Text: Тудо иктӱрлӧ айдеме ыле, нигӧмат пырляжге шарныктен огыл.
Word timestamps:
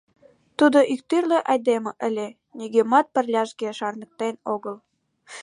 Тудо 0.57 0.79
иктӱрлӧ 0.93 1.39
айдеме 1.51 1.91
ыле, 2.07 2.27
нигӧмат 2.57 3.05
пырляжге 3.13 3.69
шарныктен 3.79 4.35
огыл. 4.53 4.75